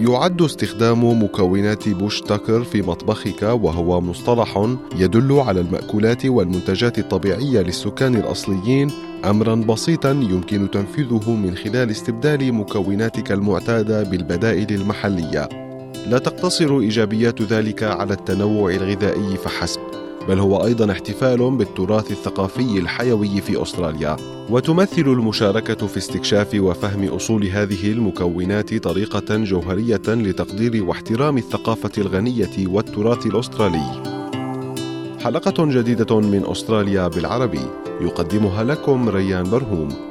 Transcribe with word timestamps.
يعد 0.00 0.42
استخدام 0.42 1.22
مكونات 1.22 1.88
bush 1.88 2.20
tucker 2.20 2.64
في 2.64 2.82
مطبخك 2.82 3.42
وهو 3.42 4.00
مصطلح 4.00 4.76
يدل 4.96 5.40
على 5.46 5.60
المأكولات 5.60 6.26
والمنتجات 6.26 6.98
الطبيعية 6.98 7.60
للسكان 7.60 8.14
الأصليين. 8.14 8.90
أمرا 9.24 9.54
بسيطا 9.54 10.10
يمكن 10.10 10.70
تنفيذه 10.70 11.30
من 11.30 11.56
خلال 11.56 11.90
استبدال 11.90 12.54
مكوناتك 12.54 13.32
المعتادة 13.32 14.02
بالبدائل 14.02 14.74
المحلية. 14.74 15.48
لا 16.06 16.18
تقتصر 16.18 16.78
إيجابيات 16.78 17.42
ذلك 17.42 17.82
على 17.82 18.12
التنوع 18.12 18.70
الغذائي 18.70 19.36
فحسب. 19.36 19.89
بل 20.30 20.38
هو 20.38 20.64
أيضا 20.64 20.92
احتفال 20.92 21.50
بالتراث 21.50 22.10
الثقافي 22.10 22.78
الحيوي 22.78 23.40
في 23.40 23.62
أستراليا. 23.62 24.16
وتمثل 24.50 25.02
المشاركة 25.02 25.86
في 25.86 25.96
استكشاف 25.96 26.54
وفهم 26.54 27.04
أصول 27.04 27.46
هذه 27.46 27.92
المكونات 27.92 28.74
طريقة 28.74 29.36
جوهرية 29.36 30.02
لتقدير 30.08 30.84
واحترام 30.84 31.38
الثقافة 31.38 31.90
الغنية 31.98 32.66
والتراث 32.66 33.26
الأسترالي. 33.26 34.02
حلقة 35.24 35.64
جديدة 35.66 36.20
من 36.20 36.42
أستراليا 36.46 37.08
بالعربي 37.08 37.66
يقدمها 38.00 38.64
لكم 38.64 39.08
ريان 39.08 39.50
برهوم. 39.50 40.09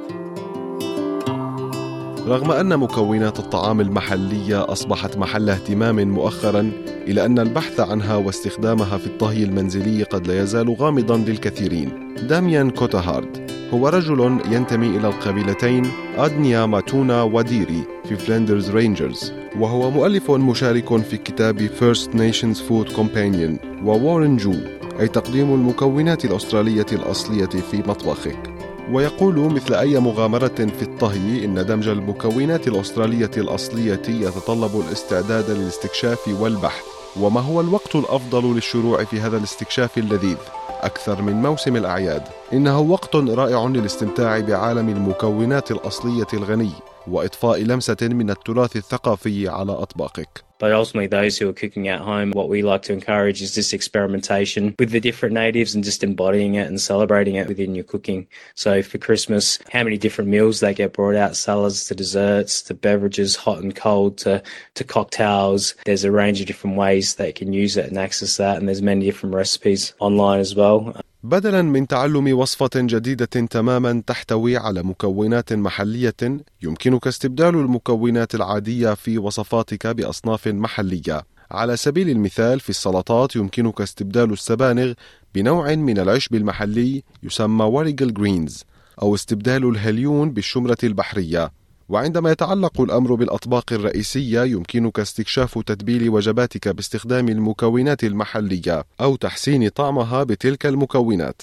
رغم 2.27 2.51
أن 2.51 2.77
مكونات 2.79 3.39
الطعام 3.39 3.81
المحلية 3.81 4.71
أصبحت 4.71 5.17
محل 5.17 5.49
اهتمام 5.49 6.09
مؤخرا 6.09 6.71
إلا 7.07 7.25
أن 7.25 7.39
البحث 7.39 7.79
عنها 7.79 8.15
واستخدامها 8.15 8.97
في 8.97 9.07
الطهي 9.07 9.43
المنزلي 9.43 10.03
قد 10.03 10.27
لا 10.27 10.43
يزال 10.43 10.75
غامضا 10.79 11.17
للكثيرين. 11.17 12.15
داميان 12.29 12.69
كوتاهارد 12.69 13.51
هو 13.73 13.87
رجل 13.87 14.39
ينتمي 14.51 14.87
إلى 14.87 15.07
القبيلتين 15.07 15.83
أدنيا 16.17 16.65
ماتونا 16.65 17.23
وديري 17.23 17.83
في 18.09 18.15
فلندرز 18.15 18.69
رينجرز 18.71 19.33
وهو 19.59 19.91
مؤلف 19.91 20.31
مشارك 20.31 20.97
في 20.97 21.17
كتاب 21.17 21.59
First 21.67 22.07
Nations 22.07 22.57
Food 22.57 22.95
Companion 22.95 23.85
ووارن 23.85 24.37
جو 24.37 24.53
أي 24.99 25.07
تقديم 25.07 25.53
المكونات 25.53 26.25
الأسترالية 26.25 26.85
الأصلية 26.91 27.45
في 27.45 27.77
مطبخك 27.77 28.58
ويقول 28.91 29.53
مثل 29.53 29.73
أي 29.73 29.99
مغامرة 29.99 30.47
في 30.47 30.81
الطهي 30.81 31.45
إن 31.45 31.65
دمج 31.65 31.87
المكونات 31.87 32.67
الأسترالية 32.67 33.31
الأصلية 33.37 34.01
يتطلب 34.07 34.83
الاستعداد 34.87 35.49
للاستكشاف 35.49 36.27
والبحث. 36.27 36.83
وما 37.19 37.41
هو 37.41 37.61
الوقت 37.61 37.95
الأفضل 37.95 38.55
للشروع 38.55 39.03
في 39.03 39.21
هذا 39.21 39.37
الاستكشاف 39.37 39.97
اللذيذ؟ 39.97 40.37
أكثر 40.81 41.21
من 41.21 41.33
موسم 41.33 41.75
الأعياد. 41.75 42.23
إنه 42.52 42.80
وقت 42.80 43.16
رائع 43.16 43.66
للاستمتاع 43.66 44.40
بعالم 44.40 44.88
المكونات 44.88 45.70
الأصلية 45.70 46.26
الغني 46.34 46.72
وإضفاء 47.06 47.62
لمسة 47.62 47.96
من 48.02 48.30
التراث 48.30 48.76
الثقافي 48.76 49.48
على 49.48 49.72
أطباقك 49.72 50.44
But 50.60 50.72
ultimately, 50.72 51.08
those 51.08 51.36
who 51.36 51.48
are 51.48 51.52
cooking 51.52 51.88
at 51.88 52.00
home, 52.00 52.30
what 52.30 52.48
we 52.48 52.62
like 52.62 52.82
to 52.82 52.92
encourage 52.92 53.42
is 53.42 53.54
this 53.54 53.72
experimentation 53.72 54.74
with 54.78 54.92
the 54.92 55.00
different 55.00 55.34
natives 55.34 55.74
and 55.74 55.84
just 55.84 56.04
embodying 56.04 56.54
it 56.54 56.68
and 56.68 56.80
celebrating 56.80 57.34
it 57.34 57.48
within 57.48 57.74
your 57.74 57.84
cooking. 57.84 58.28
So 58.54 58.80
for 58.80 58.96
Christmas, 58.98 59.58
how 59.70 59.82
many 59.82 59.98
different 59.98 60.30
meals 60.30 60.60
they 60.60 60.72
get 60.72 60.94
brought 60.94 61.16
out, 61.16 61.36
salads 61.36 61.84
to 61.86 61.94
desserts 61.94 62.62
to 62.62 62.72
beverages, 62.72 63.36
hot 63.36 63.58
and 63.58 63.74
cold 63.74 64.16
to, 64.18 64.42
to 64.74 64.84
cocktails. 64.84 65.74
There's 65.84 66.04
a 66.04 66.12
range 66.12 66.40
of 66.40 66.46
different 66.46 66.76
ways 66.76 67.16
they 67.16 67.32
can 67.32 67.52
use 67.52 67.76
it 67.76 67.86
and 67.86 67.98
access 67.98 68.36
that. 68.38 68.56
And 68.56 68.68
there's 68.68 68.80
many 68.80 69.04
different 69.04 69.34
recipes 69.34 69.92
online 69.98 70.40
as 70.40 70.54
well. 70.54 70.96
بدلا 71.23 71.61
من 71.61 71.87
تعلم 71.87 72.37
وصفة 72.37 72.69
جديدة 72.75 73.25
تماما 73.25 74.03
تحتوي 74.07 74.57
على 74.57 74.83
مكونات 74.83 75.53
محلية 75.53 76.15
يمكنك 76.61 77.07
استبدال 77.07 77.55
المكونات 77.55 78.35
العادية 78.35 78.93
في 78.93 79.17
وصفاتك 79.17 79.87
بأصناف 79.87 80.47
محلية. 80.47 81.23
على 81.51 81.77
سبيل 81.77 82.09
المثال 82.09 82.59
في 82.59 82.69
السلطات 82.69 83.35
يمكنك 83.35 83.81
استبدال 83.81 84.33
السبانخ 84.33 84.93
بنوع 85.35 85.75
من 85.75 85.99
العشب 85.99 86.35
المحلي 86.35 87.03
يسمى 87.23 87.65
Warrigal 87.65 88.13
greens 88.13 88.63
أو 89.01 89.15
استبدال 89.15 89.69
الهليون 89.69 90.31
بالشمرة 90.31 90.77
البحرية. 90.83 91.58
وعندما 91.89 92.31
يتعلق 92.31 92.81
الأمر 92.81 93.15
بالأطباق 93.15 93.73
الرئيسية 93.73 94.43
يمكنك 94.43 94.99
استكشاف 94.99 95.59
تتبيل 95.59 96.09
وجباتك 96.09 96.67
باستخدام 96.67 97.29
المكونات 97.29 98.03
المحلية 98.03 98.83
أو 99.01 99.15
تحسين 99.15 99.69
طعمها 99.69 100.23
بتلك 100.23 100.65
المكونات. 100.65 101.41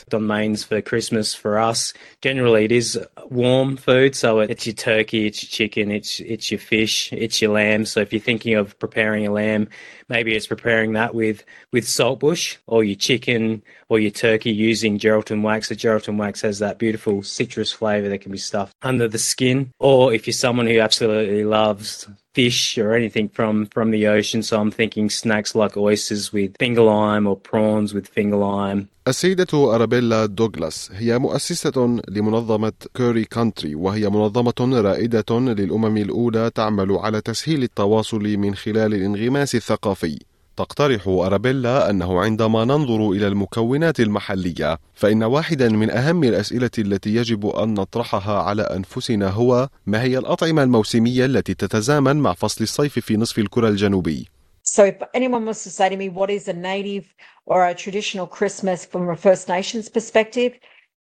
Warm 3.31 3.77
food, 3.77 4.15
so 4.15 4.39
it's 4.39 4.67
your 4.67 4.75
turkey, 4.75 5.27
it's 5.27 5.43
your 5.43 5.51
chicken, 5.51 5.91
it's 5.91 6.21
it's 6.21 6.51
your 6.53 6.61
fish, 6.61 7.13
it's 7.13 7.43
your 7.43 7.53
lamb. 7.53 7.85
So 7.85 8.01
if 8.01 8.13
you're 8.13 8.21
thinking 8.31 8.55
of 8.55 8.79
preparing 8.79 9.27
a 9.27 9.33
lamb, 9.33 9.69
maybe 10.09 10.35
it's 10.35 10.47
preparing 10.47 10.93
that 10.93 11.15
with 11.15 11.45
with 11.73 11.85
saltbush 11.85 12.57
or 12.67 12.85
your 12.85 12.97
chicken 12.97 13.63
or 13.89 13.99
your 13.99 14.11
turkey 14.11 14.51
using 14.53 14.99
Geraldton 14.99 15.43
wax. 15.43 15.69
The 15.69 15.77
Geraldton 15.77 16.17
wax 16.17 16.41
has 16.43 16.59
that 16.61 16.79
beautiful 16.79 17.23
citrus 17.23 17.73
flavour 17.73 18.09
that 18.09 18.21
can 18.21 18.33
be 18.33 18.39
stuffed 18.39 18.75
under 18.83 19.09
the 19.09 19.19
skin. 19.19 19.73
Or 19.79 20.13
if 20.13 20.27
you're 20.27 20.35
someone 20.35 20.67
who 20.67 20.81
absolutely 20.81 21.45
loves 21.45 22.09
fish 22.37 22.61
or 22.83 22.89
anything 23.01 23.27
from 23.37 23.55
from 23.75 23.87
the 23.97 24.03
ocean. 24.17 24.41
So 24.49 24.55
I'm 24.61 24.73
thinking 24.81 25.07
snacks 25.23 25.53
like 25.61 25.75
oysters 25.89 26.25
with 26.37 26.51
finger 26.65 26.85
lime 26.95 27.25
or 27.31 27.37
prawns 27.51 27.89
with 27.97 28.07
finger 28.19 28.39
lime. 28.49 28.81
السيدة 29.09 29.75
أرابيلا 29.75 30.27
دوغلاس 30.27 30.91
هي 30.93 31.19
مؤسسة 31.19 32.01
لمنظمة 32.09 32.73
كوري 32.97 33.25
كانتري 33.25 33.75
وهي 33.75 34.09
منظمة 34.09 34.81
رائدة 34.81 35.41
للأمم 35.41 35.97
الأولى 35.97 36.51
تعمل 36.55 36.93
على 36.93 37.21
تسهيل 37.21 37.63
التواصل 37.63 38.37
من 38.37 38.55
خلال 38.55 38.95
الانغماس 38.95 39.55
الثقافي 39.55 40.19
تقترح 40.57 41.09
أرابيلا 41.09 41.91
أنه 41.91 42.21
عندما 42.21 42.65
ننظر 42.65 43.11
إلى 43.11 43.27
المكونات 43.27 44.01
المحلية 44.01 44.79
فإن 44.95 45.23
واحدا 45.23 45.69
من 45.69 45.91
أهم 45.91 46.25
الأسئلة 46.25 46.71
التي 46.79 47.15
يجب 47.15 47.47
أن 47.47 47.75
نطرحها 47.75 48.43
على 48.43 48.63
أنفسنا 48.63 49.29
هو 49.29 49.69
ما 49.87 50.03
هي 50.03 50.19
الأطعمة 50.19 50.63
الموسمية 50.63 51.25
التي 51.25 51.55
تتزامن 51.55 52.17
مع 52.17 52.33
فصل 52.33 52.65
الصيف 52.65 52.99
في 52.99 53.17
نصف 53.17 53.39
الكرة 53.39 53.69
الجنوبي؟ 53.69 54.29
So 54.63 54.85
if 54.85 54.97
anyone 55.15 55.47
was 55.47 55.63
to 55.63 55.71
say 55.71 55.89
to 55.89 55.97
me, 55.97 56.09
what 56.09 56.29
is 56.29 56.49
a 56.49 56.53
native 56.53 57.15
or 57.47 57.67
a 57.67 57.75
traditional 57.75 58.27
Christmas 58.27 58.85
from 58.85 59.09
a 59.09 59.17
First 59.17 59.49
Nations 59.49 59.89
perspective? 59.89 60.53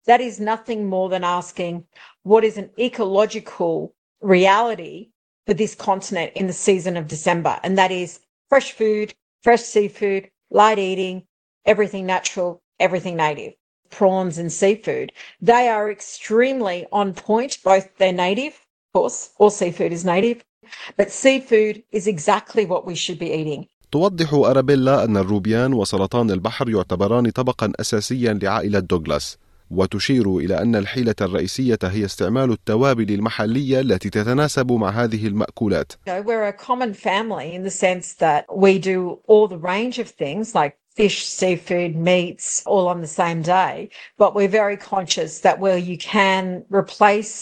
That 0.06 0.20
is 0.20 0.40
nothing 0.40 0.88
more 0.88 1.08
than 1.08 1.22
asking 1.22 1.84
what 2.24 2.42
is 2.44 2.58
an 2.58 2.70
ecological 2.78 3.94
reality 4.20 5.10
for 5.46 5.54
this 5.54 5.74
continent 5.74 6.32
in 6.34 6.48
the 6.48 6.52
season 6.52 6.96
of 6.96 7.06
December? 7.06 7.60
And 7.62 7.78
that 7.78 7.92
is 7.92 8.20
fresh 8.48 8.72
food, 8.72 9.14
fresh 9.43 9.61
seafood, 9.61 10.29
light 10.49 10.79
eating, 10.79 11.23
everything 11.65 12.05
natural, 12.05 12.61
everything 12.79 13.15
native. 13.15 13.53
Prawns 13.89 14.37
and 14.37 14.51
seafood. 14.51 15.11
They 15.41 15.69
are 15.69 15.89
extremely 15.89 16.85
on 16.91 17.13
point, 17.13 17.59
both 17.63 17.85
they're 17.97 18.11
native, 18.27 18.53
of 18.53 18.93
course, 18.93 19.29
all 19.39 19.49
seafood 19.49 19.91
is 19.93 20.03
native, 20.03 20.43
but 20.97 21.11
seafood 21.11 21.83
is 21.91 22.05
exactly 22.07 22.65
what 22.65 22.85
we 22.85 22.95
should 22.95 23.19
be 23.19 23.31
eating. 23.31 23.67
توضح 23.91 24.33
أرابيلا 24.33 25.03
أن 25.03 25.17
الروبيان 25.17 25.73
وسرطان 25.73 26.31
البحر 26.31 26.69
يعتبران 26.69 27.29
طبقا 27.29 27.71
أساسيا 27.79 28.33
لعائلة 28.33 28.79
دوغلاس 28.79 29.37
وتشير 29.72 30.36
إلى 30.36 30.62
أن 30.62 30.76
الحيلة 30.76 31.14
الرئيسية 31.20 31.78
هي 31.82 32.04
استعمال 32.04 32.52
التوابل 32.52 33.14
المحلية 33.14 33.80
التي 33.80 34.10
تتناسب 34.10 34.72
مع 34.72 34.90
هذه 34.90 35.26
المأكولات. 35.26 35.92
We're 36.06 36.48
a 36.48 36.52
common 36.52 36.94
family 36.94 37.54
in 37.54 37.62
the 37.62 37.70
sense 37.70 38.14
that 38.14 38.44
we 38.64 38.78
do 38.78 39.18
all 39.26 39.48
the 39.48 39.58
range 39.58 39.98
of 39.98 40.08
things 40.08 40.54
like 40.54 40.78
fish, 40.96 41.18
seafood, 41.26 41.96
meats, 41.96 42.62
all 42.66 42.86
on 42.88 43.00
the 43.00 43.12
same 43.22 43.40
day. 43.42 43.88
But 44.18 44.34
we're 44.34 44.54
very 44.62 44.76
conscious 44.76 45.40
that 45.40 45.58
where 45.58 45.78
you 45.78 45.96
can 45.98 46.64
replace 46.82 47.32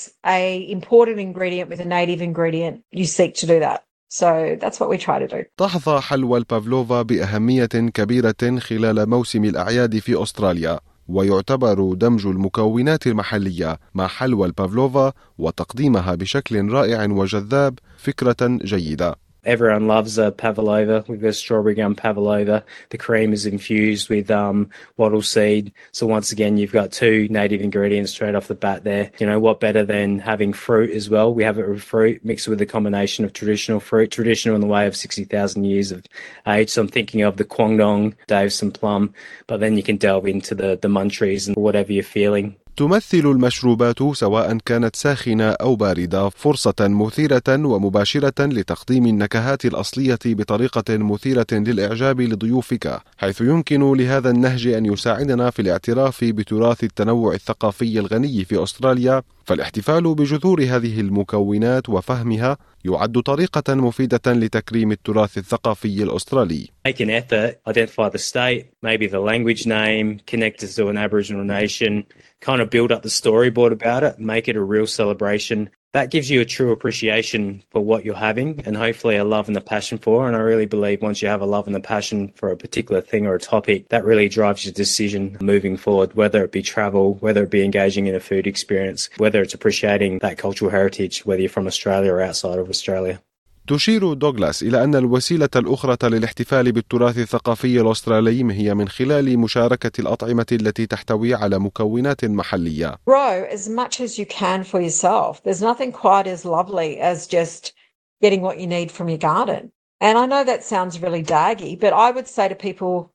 a 0.41 0.71
important 0.71 1.19
ingredient 1.19 1.69
with 1.71 1.81
a 1.81 1.89
native 1.99 2.21
ingredient, 2.31 2.75
you 3.01 3.07
seek 3.19 3.35
to 3.43 3.47
do 3.47 3.59
that. 3.61 3.81
So 4.21 4.57
that's 4.61 4.79
what 4.81 4.89
we 4.89 4.99
try 4.99 5.19
to 5.19 5.29
do. 5.29 5.45
تحظى 5.57 6.01
حلوى 6.01 6.39
البافلوفا 6.39 7.03
بأهمية 7.03 7.67
كبيرة 7.67 8.59
خلال 8.59 9.09
موسم 9.09 9.45
الأعياد 9.45 9.99
في 9.99 10.23
أستراليا 10.23 10.81
ويعتبر 11.11 11.95
دمج 11.95 12.27
المكونات 12.27 13.07
المحلية 13.07 13.79
مع 13.95 14.07
حلوى 14.07 14.47
البافلوفا 14.47 15.13
وتقديمها 15.39 16.15
بشكل 16.15 16.69
رائع 16.71 17.05
وجذاب 17.05 17.79
فكرة 17.99 18.59
جيدة. 18.65 19.17
Everyone 19.45 19.87
loves 19.87 20.19
a 20.19 20.33
pavlova. 20.33 21.05
We've 21.09 21.21
got 21.21 21.35
strawberry 21.35 21.75
gum 21.75 21.95
pavlova. 21.95 22.63
The 22.91 22.99
cream 22.99 23.33
is 23.33 23.47
infused 23.47 24.11
with 24.11 24.31
um, 24.31 24.69
wattle 24.99 25.23
seed. 25.23 25.73
So 25.93 26.07
once 26.07 26.31
again, 26.31 26.59
you've 26.59 26.73
got 26.73 26.93
two 26.93 27.27
native 27.31 27.63
ingredients 27.63 28.13
straight 28.13 28.35
off 28.35 28.49
the 28.49 28.55
bat 28.55 28.85
there. 28.85 29.11
You 29.19 29.27
know, 29.27 29.41
what 29.41 29.59
better 29.59 29.85
than 29.85 30.19
having 30.19 30.53
fruit 30.53 30.91
as 30.91 31.09
well? 31.09 31.33
We 31.33 31.43
have 31.45 31.59
it 31.59 31.69
with 31.69 31.83
fruit 31.83 32.23
mixed 32.23 32.49
with 32.49 32.61
a 32.61 32.67
combination 32.67 33.25
of 33.25 33.33
traditional 33.33 33.81
fruit, 33.81 34.11
traditional 34.11 34.57
in 34.57 34.61
the 34.61 34.67
way 34.67 34.87
of 34.87 34.95
60,000 34.95 35.65
years 35.65 35.91
of 35.91 36.05
age. 36.47 36.69
So 36.69 36.83
I'm 36.83 36.89
thinking 36.89 37.23
of 37.23 37.39
the 37.39 37.45
Kwangdong, 37.45 38.15
Davison 38.27 38.71
plum, 38.71 39.15
but 39.47 39.61
then 39.61 39.77
you 39.77 39.83
can 39.83 39.97
delve 39.97 40.27
into 40.27 40.55
the, 40.55 40.79
the 40.81 40.89
munchies 40.89 41.49
and 41.49 41.57
whatever 41.57 41.93
you're 41.93 42.05
feeling. 42.05 42.57
تمثل 42.77 43.19
المشروبات 43.19 44.03
سواء 44.13 44.59
كانت 44.59 44.97
ساخنة 44.97 45.51
أو 45.51 45.77
باردة 45.77 46.29
فرصة 46.29 46.75
مثيرة 46.81 47.43
ومباشرة 47.49 48.47
لتقديم 48.47 49.07
النكهات 49.07 49.65
الأصلية 49.65 50.19
بطريقة 50.27 50.97
مثيرة 50.97 51.47
للإعجاب 51.53 52.21
لضيوفك 52.21 53.01
حيث 53.19 53.41
يمكن 53.41 53.93
لهذا 53.97 54.31
النهج 54.31 54.67
أن 54.67 54.87
يساعدنا 54.87 55.51
في 55.51 55.63
الاعتراف 55.63 56.25
بتراث 56.25 56.85
التنوع 56.85 57.35
الثقافي 57.35 57.99
الغني 57.99 58.45
في 58.45 58.63
أستراليا 58.63 59.23
فالاحتفال 59.45 60.15
بجذور 60.15 60.63
هذه 60.63 61.01
المكونات 61.01 61.89
وفهمها 61.89 62.57
يعد 62.85 63.19
طريقة 63.19 63.75
مفيدة 63.75 64.21
لتكريم 64.27 64.93
التراث 64.93 65.39
الثقافي 65.39 66.03
الأسترالي. 66.03 66.69
Make 66.89 67.01
an 67.01 67.11
effort, 67.11 67.61
identify 67.67 68.09
the 68.09 68.19
state, 68.19 68.65
maybe 68.83 69.07
the 69.07 69.21
language 69.21 69.67
name, 69.67 70.21
connect 70.27 70.63
us 70.63 70.75
to 70.77 70.89
an 70.89 70.97
Aboriginal 70.97 71.45
nation, 71.45 72.05
kind 72.41 72.61
of 72.61 72.71
build 72.71 72.93
up 72.93 73.03
the 73.03 73.09
storyboard 73.09 73.73
about 73.73 74.03
it, 74.03 74.19
make 74.19 74.49
it 74.49 74.57
a 74.57 74.63
real 74.63 74.87
celebration. 74.87 75.71
That 75.93 76.11
gives 76.11 76.31
you 76.31 76.41
a 76.41 76.45
true 76.45 76.71
appreciation 76.71 77.65
for 77.71 77.85
what 77.85 78.05
you're 78.05 78.15
having 78.15 78.61
and 78.65 78.77
hopefully 78.77 79.17
a 79.17 79.25
love 79.25 79.49
and 79.49 79.57
a 79.57 79.61
passion 79.61 79.99
for. 79.99 80.29
And 80.29 80.37
I 80.37 80.41
really 80.41 80.67
believe 80.67 81.03
once 81.03 81.21
you 81.21 81.27
have 81.29 81.41
a 81.41 81.47
love 81.47 81.67
and 81.67 81.75
a 81.75 81.81
passion 81.81 82.33
for 82.37 82.51
a 82.51 82.57
particular 82.57 83.01
thing 83.01 83.27
or 83.27 83.35
a 83.35 83.41
topic, 83.41 83.89
that 83.89 84.05
really 84.05 84.29
drives 84.29 84.65
your 84.65 84.73
decision 84.73 85.37
moving 85.41 85.77
forward, 85.77 86.15
whether 86.15 86.45
it 86.45 86.53
be 86.53 86.63
travel, 86.63 87.15
whether 87.15 87.43
it 87.43 87.51
be 87.51 87.65
engaging 87.65 88.07
in 88.07 88.15
a 88.15 88.21
food 88.21 88.47
experience, 88.47 89.11
whether 89.17 89.43
it's 89.43 89.55
appreciating 89.55 90.21
that 90.21 90.39
cultural 90.39 90.71
heritage, 90.71 91.27
whether 91.27 91.41
you're 91.41 91.51
from 91.51 91.67
Australia 91.67 92.13
or 92.13 92.23
outside 92.23 92.59
of 92.59 92.71
Australia. 92.71 93.21
تشير 93.71 94.13
دوغلاس 94.13 94.63
إلى 94.63 94.85
أن 94.85 94.95
الوسيلة 94.95 95.49
الأخرى 95.57 95.97
للاحتفال 96.03 96.73
بالتراث 96.73 97.19
الثقافي 97.19 97.81
الأسترالي 97.81 98.55
هي 98.55 98.75
من 98.75 98.89
خلال 98.89 99.39
مشاركة 99.39 100.01
الأطعمة 100.01 100.47
التي 100.53 100.87
تحتوي 100.87 101.35
على 101.35 101.59
مكونات 101.59 102.25
محلية. 102.25 102.99
Grow 103.07 103.45
as 103.51 103.69
much 103.69 104.01
as 104.01 104.19
you 104.19 104.27
can 104.27 104.65
for 104.65 104.81
yourself. 104.81 105.43
There's 105.45 105.63
nothing 105.63 105.93
quite 105.93 106.27
as 106.27 106.45
lovely 106.45 106.99
as 106.99 107.29
just 107.29 107.73
getting 108.21 108.43
what 108.43 108.59
you 108.59 108.67
need 108.67 108.91
from 108.91 109.09
your 109.09 109.19
garden. 109.19 109.71
And 110.01 110.19
I 110.19 110.27
know 110.27 110.43
that 110.43 110.65
sounds 110.65 111.03
really 111.03 111.23
daggy, 111.23 111.79
but 111.79 111.93
I 111.93 112.11
would 112.11 112.27
say 112.27 112.49
to 112.49 112.57
people, 112.57 113.13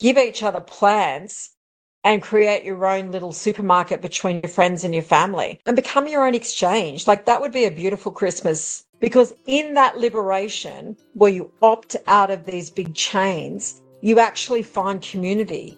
give 0.00 0.18
each 0.18 0.42
other 0.42 0.60
plants 0.60 1.50
and 2.08 2.20
create 2.20 2.64
your 2.64 2.84
own 2.84 3.10
little 3.10 3.32
supermarket 3.32 4.02
between 4.02 4.40
your 4.42 4.50
friends 4.50 4.84
and 4.84 4.92
your 4.92 5.08
family 5.16 5.60
and 5.64 5.74
become 5.74 6.06
your 6.08 6.26
own 6.26 6.34
exchange. 6.34 7.06
Like 7.06 7.24
that 7.24 7.40
would 7.40 7.52
be 7.52 7.64
a 7.64 7.70
beautiful 7.70 8.12
Christmas 8.12 8.83
because 9.00 9.32
in 9.46 9.74
that 9.74 9.98
liberation, 9.98 10.96
where 11.14 11.34
you 11.38 11.50
opt 11.62 11.96
out 12.06 12.30
of 12.30 12.44
these 12.46 12.70
big 12.70 12.94
chains, 12.94 13.82
you 14.02 14.18
actually 14.18 14.62
find 14.62 15.00
community. 15.00 15.76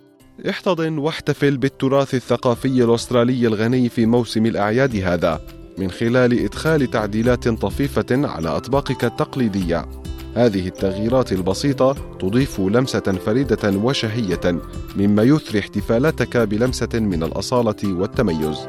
احتضن 0.48 0.98
واحتفل 0.98 1.56
بالتراث 1.56 2.14
الثقافي 2.14 2.84
الأسترالي 2.84 3.46
الغني 3.46 3.88
في 3.88 4.06
موسم 4.06 4.46
الأعياد 4.46 4.96
هذا 4.96 5.40
من 5.78 5.90
خلال 5.90 6.44
إدخال 6.44 6.90
تعديلات 6.90 7.48
طفيفة 7.48 8.06
على 8.10 8.48
أطباقك 8.48 9.04
التقليدية. 9.04 9.86
هذه 10.34 10.66
التغييرات 10.68 11.32
البسيطة 11.32 11.92
تضيف 12.20 12.60
لمسة 12.60 13.00
فريدة 13.00 13.78
وشهية 13.78 14.60
مما 14.96 15.22
يثري 15.22 15.58
احتفالاتك 15.58 16.36
بلمسة 16.36 16.88
من 16.94 17.22
الأصالة 17.22 17.76
والتميز. 17.84 18.68